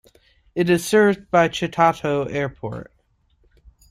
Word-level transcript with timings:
It 0.55 0.67
is 0.67 0.83
served 0.83 1.29
by 1.29 1.47
Chitato 1.49 2.27
Airport. 2.27 2.91